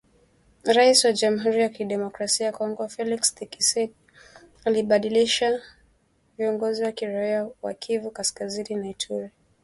[0.75, 3.93] Rais wa Jamuhuri ya Kidemokrasia ya Kongo Felix Thisekedi
[4.65, 5.61] alibadilisha
[6.37, 9.29] viongozi wa kiraia wa Kivu Kaskazini na Ituri